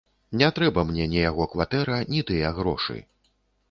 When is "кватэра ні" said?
1.53-2.27